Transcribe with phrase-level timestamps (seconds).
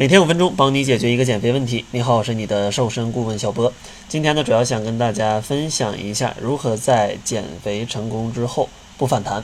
[0.00, 1.84] 每天五分钟，帮你解决一个减肥问题。
[1.90, 3.72] 你好，我是你的瘦身顾问小波。
[4.08, 9.42] 今天呢，主要想跟大家分享一下如何在减肥成功之后不反弹。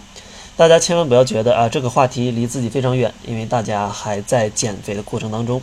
[0.56, 5.60] 大家千万不要觉得啊，这个话题离自己非常远，因为大家还在减肥的过程当中。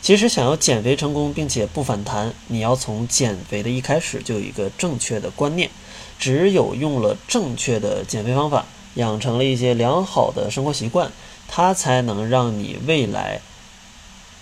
[0.00, 5.70] 其实想要减肥成功并且不反弹，你要从减肥的一开始就有一个正确的观念。
[6.18, 11.12] 只有用了正确的减肥方法，养成了一些良好的生活习惯，
[11.46, 13.40] 它才能让你未来。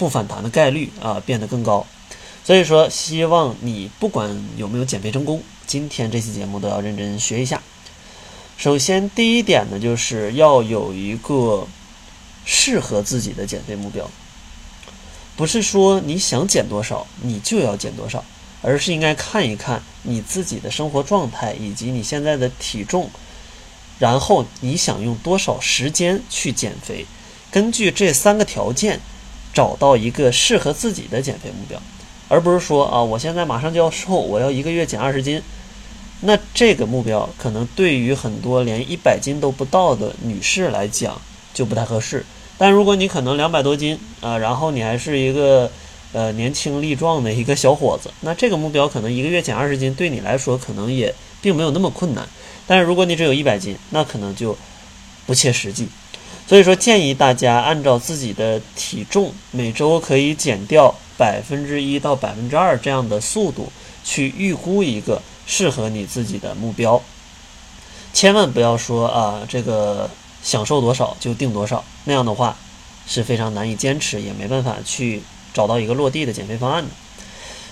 [0.00, 1.86] 不反弹的概率啊变得更高，
[2.42, 7.60] 所以说希望你不管有没有减肥成功，今天这期节目都要认真学一下。
[8.56, 11.68] 首先第一点呢，就是要有一个
[12.46, 14.08] 适合自己的减肥目标，
[15.36, 18.24] 不是说你想减多少你就要减多少，
[18.62, 23.10] 而是应该看一看你自己的生活状态以及你现在的体重，
[23.98, 27.04] 然后你想用多少时间去减肥，
[27.50, 28.98] 根据这三个条件。
[29.52, 31.80] 找到一个适合自己的减肥目标，
[32.28, 35.42] 而不是说啊，我现在马上就要瘦，我要一个月减二十斤。
[36.22, 41.20] 那这个目标可能对于很多连一百斤都不到的女士来讲
[41.54, 42.24] 就不太合适。
[42.58, 45.70] 但如果你可能两百多斤啊，然后你还是一个
[46.12, 52.28] 呃年轻力壮的一个小伙子，那这个目标可能一个月减二十斤对你来说可能也并没有那么困难。
[52.66, 54.56] 但是如果你只有一百斤，那可能就
[55.26, 55.88] 不切实际。
[56.50, 63.70] 所以说，建议大家按照自己的体重，每周可以减掉百分之一到百分之二这样的速度，
[64.02, 67.00] 去预估一个适合你自己的目标。
[68.12, 70.10] 千万不要说啊，这个
[70.42, 72.56] 想瘦多少就定多少，那样的话
[73.06, 75.22] 是非常难以坚持，也没办法去
[75.54, 76.90] 找到一个落地的减肥方案的。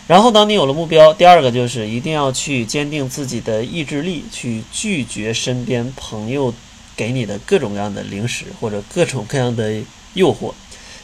[0.06, 6.54] 然后，当你有了目标，第二个就是一定要去坚定自己的意志力，去拒绝身边朋友。
[6.98, 9.80] 给你的各种各样的零食或者各种各样的
[10.14, 10.52] 诱惑，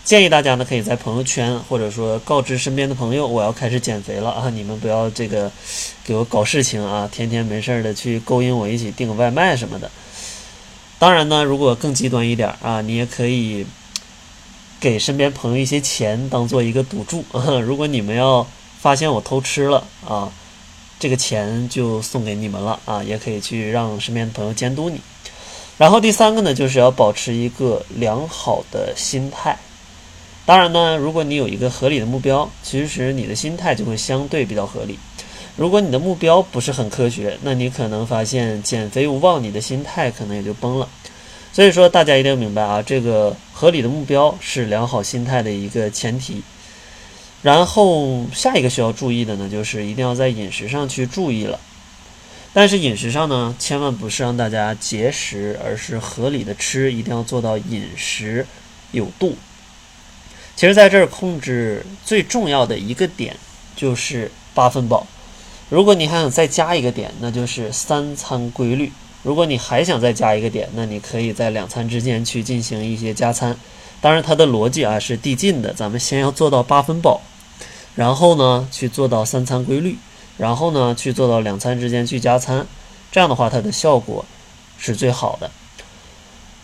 [0.04, 4.50] 建议大家呢可以在朋友圈或者说告知身边的朋友，我要开始减肥了啊！
[4.50, 5.52] 你们不要这个
[6.02, 9.88] 给我搞事情啊，天天没事儿的去勾引我一起订外卖什么的。
[10.98, 13.64] 当然呢，如果更极端一点啊，你也可以
[14.80, 17.58] 给身边朋友一些钱当做一个赌注啊。
[17.64, 18.44] 如果你们要
[18.80, 20.32] 发现我偷吃了啊，
[20.98, 25.00] 这个钱就送给你们了啊，也可以去让身边的朋友监督你。
[25.76, 29.58] 然后第三个呢，就是要保持一个良好的心态。
[30.46, 34.98] 当然呢，如果你有一个合理的目标，其实你的心态就会相对比较合理。
[35.56, 40.88] 如果你的目标不是很科学，那你可能发现减肥无望，你的心态可能也就崩了。
[41.52, 46.42] 所以说，大家一定要明白啊，这个合理的目标是良好心态的一个前提。
[47.42, 51.58] 然后下一个需要注意的呢，就是一定要在饮食上去注意了。
[52.54, 58.46] 但是饮食上呢，千万不是让大家节食，而是合理的吃，一定要做到饮食
[58.92, 59.36] 有度。
[60.54, 63.36] 其实，在这儿控制最重要的一个点
[63.74, 65.04] 就是八分饱。
[65.68, 68.92] 如果你还想再加一个点，那就是三餐规律。
[69.24, 73.56] 如果你还想再加一个点，那你可以在两餐之间去进行一些加餐。
[74.00, 77.20] 当然，它的逻辑啊是递进的，咱们先要做到八分饱，
[77.96, 79.98] 然后呢去做到三餐规律。
[80.36, 82.66] 然后呢，去做到两餐之间去加餐，
[83.12, 84.24] 这样的话它的效果
[84.78, 85.50] 是最好的。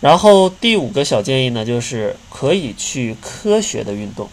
[0.01, 4.27] 然后第五个小建议呢，就是可以去科学的运动，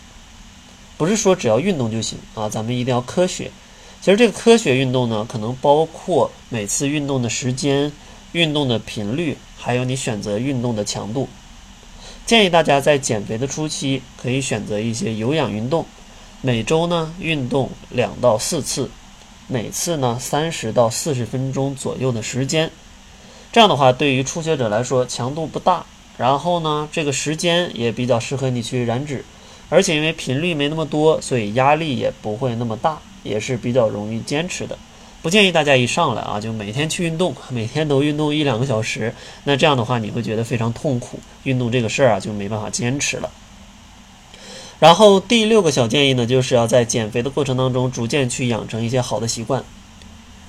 [0.97, 3.50] 不是说只要运动就行啊，咱们一定要科学。
[4.00, 7.93] 其实这个科学运动呢，可能包括每次运动的时间、
[8.32, 11.28] 运动的频率，还有你选择运动的强度。
[12.25, 15.84] 建议大家在减肥的初期可以选择一些有氧运动，
[16.41, 18.91] 每周呢运动两到四次。
[19.50, 22.70] 每次呢，三十到四十分钟左右的时间，
[23.50, 25.86] 这样的话，对于初学者来说强度不大，
[26.19, 29.25] 然后呢，这个时间也比较适合你去燃脂，
[29.70, 34.78] 而且因为频率没那么多，所以压力也不会那么大，也是比较容易坚持的。
[35.22, 39.14] 不建议大家一上来啊就每天去运动，每天都运动一两个小时，
[39.44, 43.31] 那这样的话你会觉得非常痛苦，运动这个事儿啊就没办法坚持了。
[44.80, 49.64] 然后第六个小建议呢，就是要在减肥的过程当中，逐渐去养成一些好的习惯。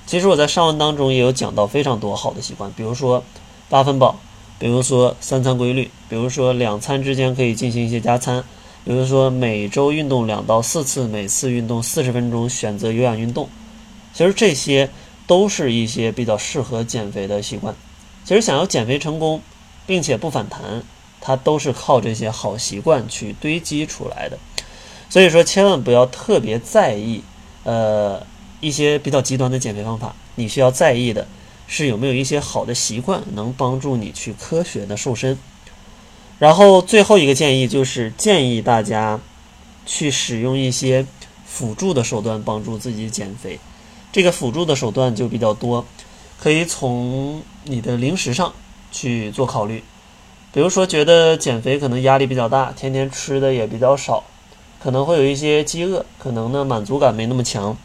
[0.06, 3.22] 其实我在上文当中也有讲到非常多好的习惯，比如说
[3.68, 4.20] 八分饱，
[4.58, 8.44] 比如说三餐规律，比如说两餐之间可以进行一些加餐，
[8.84, 13.48] 比如说每周运动两到四次，每次运动四十分钟，选择有氧运动。
[14.12, 14.90] 其实这些
[15.26, 17.74] 都是一些比较适合减肥的习惯。
[18.24, 19.40] 其实想要减肥成功，
[19.86, 20.82] 并且不反弹。
[21.20, 24.38] 它都是靠这些好习惯去堆积出来的，
[25.08, 27.22] 所以说千万不要特别在意，
[27.64, 28.24] 呃，
[28.60, 30.14] 一些比较极端的减肥方法。
[30.36, 31.28] 你需要在意的
[31.66, 35.38] 是有没有一些好的习惯能帮助你去科学的瘦身。
[36.38, 39.20] 然后最后一个建议就是建议大家
[39.84, 41.04] 去使用一些
[41.44, 43.60] 辅助的手段帮助自己减肥。
[44.10, 45.84] 这个辅助的手段就比较多，
[46.38, 48.54] 可以从你的零食上
[48.90, 49.84] 去做考虑。
[50.52, 54.24] 比如说，觉得减肥可能压力比较大，天天吃的也比较少，
[54.82, 57.76] 可能会有一些饥饿，可能呢满足感没那么强。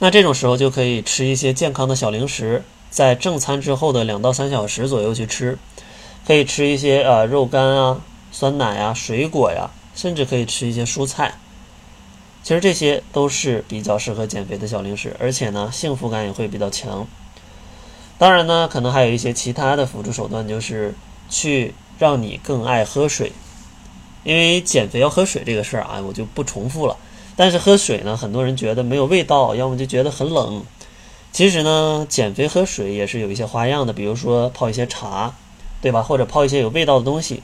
[0.00, 5.56] 那这种时候就可以吃一些健康的小零食，在正餐之后的两到三小时左右去吃，
[6.26, 8.00] 可以吃一些呃肉干啊、
[8.32, 11.34] 酸奶啊、水果呀，甚至可以吃一些蔬菜。
[12.42, 17.06] 其实这些都是比较适合减肥的小零食，而且呢幸福感也会比较强。
[18.18, 20.92] 当然呢，可能还有一些其他的辅助手段，就是。
[21.28, 23.32] 去让你更爱喝水，
[24.22, 26.96] 因为减肥要喝水这个事儿啊，我就不重复了。
[27.36, 30.62] 但是喝水呢，很多人觉得没有味道，要么就觉得很冷。
[31.32, 35.34] 其实呢，减肥喝水也是有一些花样的，比如说泡一些茶，
[35.82, 36.00] 对吧？
[36.00, 37.42] 或者泡一些有味道的东西，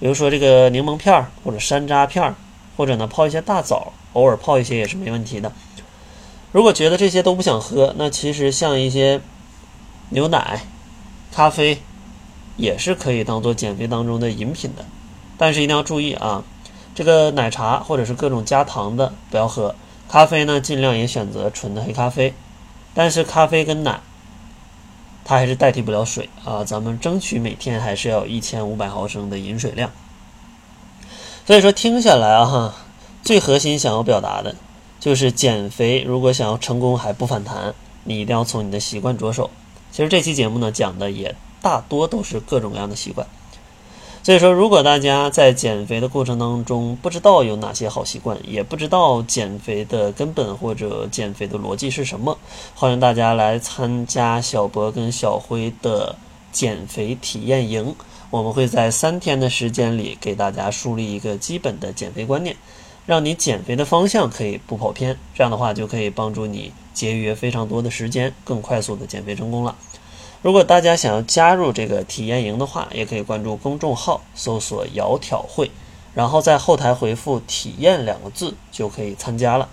[0.00, 2.34] 比如说这个柠檬片儿或者山楂片儿，
[2.76, 5.52] 或者呢泡一些大枣，偶尔泡一些也是没问题的。
[6.50, 9.20] 如果觉得这些都不想喝，那其实像一些
[10.08, 10.62] 牛奶、
[11.30, 11.80] 咖啡。
[12.58, 14.84] 也是可以当做减肥当中的饮品的，
[15.38, 16.42] 但是一定要注意啊，
[16.92, 19.74] 这个奶茶或者是各种加糖的不要喝，
[20.08, 22.34] 咖啡呢尽量也选择纯的黑咖啡，
[22.92, 24.00] 但是咖啡跟奶，
[25.24, 29.88] 它还是代替不了水啊，咱们争取每天还是要一千五百毫升的饮水量。
[31.46, 32.74] 所以说听下来啊哈，
[33.22, 34.56] 最核心想要表达的
[34.98, 37.72] 就是减肥，如果想要成功还不反弹，
[38.02, 39.48] 你一定要从你的习惯着手。
[39.92, 41.36] 其实这期节目呢讲的也。
[41.60, 43.26] 大多都是各种各样的习惯，
[44.22, 52.38] 所以说，如果大家在减肥的过程当中不知道有哪些好习惯，也不知道减肥的根本或者减肥的逻辑是什么，
[52.74, 56.16] 欢迎大家来参加小博跟小辉的
[56.52, 57.94] 减肥体验营。
[58.30, 62.54] 我们会在三天的时间里给大家树立一个基本的减肥观念，
[63.06, 65.18] 让你减肥的方向可以不跑偏。
[65.34, 69.74] 这样的话就可以帮助你节约非常多的时间，更快速的减肥成功了。
[70.40, 75.70] 如果大家想要加入这个体验营的话，也可以关注公众号，搜索“窈窕会”，
[76.14, 79.68] 然后在后台回复“体验”两个字就可以参加了。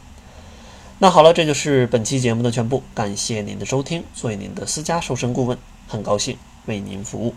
[0.97, 4.03] 那好了，这就是本期节目的全部，感谢您的收听。
[4.15, 5.57] 作为您的私家瘦身顾问，
[5.87, 7.35] 很高兴为您服务。